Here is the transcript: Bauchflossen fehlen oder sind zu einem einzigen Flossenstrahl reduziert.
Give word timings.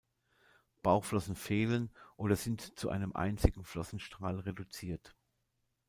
Bauchflossen 0.81 1.35
fehlen 1.35 1.91
oder 2.17 2.35
sind 2.35 2.75
zu 2.79 2.89
einem 2.89 3.13
einzigen 3.13 3.63
Flossenstrahl 3.63 4.39
reduziert. 4.39 5.15